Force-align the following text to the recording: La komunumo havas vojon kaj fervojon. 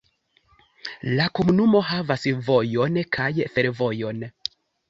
La 1.19 1.27
komunumo 1.41 1.83
havas 1.91 2.25
vojon 2.49 2.99
kaj 3.19 3.31
fervojon. 3.59 4.27